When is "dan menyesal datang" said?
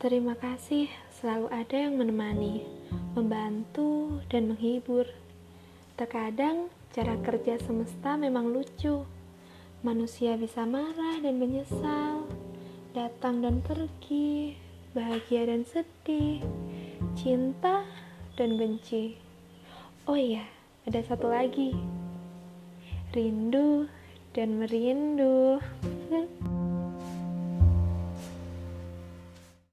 11.20-13.44